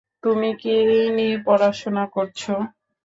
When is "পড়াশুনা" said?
1.45-2.03